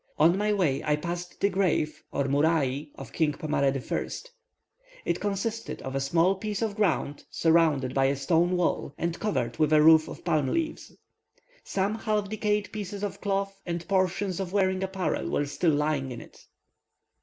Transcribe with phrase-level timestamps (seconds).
[0.17, 4.09] On my way, I passed the grave, or murai, of King Pomare I.
[5.05, 9.57] It consists of a small piece of ground, surrounded by a stone wall, and covered
[9.57, 10.91] with a roof of palm leaves.
[11.63, 16.19] Some half decayed pieces of cloth and portions of wearing apparel were still lying in
[16.19, 16.47] it.